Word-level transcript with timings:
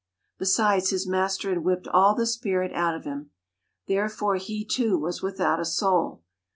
Besides, 0.39 0.89
his 0.89 1.05
master 1.05 1.49
had 1.49 1.63
whipped 1.63 1.87
all 1.87 2.15
the 2.15 2.25
spirit 2.25 2.71
out 2.73 2.95
of 2.95 3.03
him. 3.03 3.29
Therefore 3.87 4.37
he, 4.37 4.65
too, 4.65 4.97
was 4.97 5.21
without 5.21 5.59
a 5.59 5.63
soul. 5.65 6.23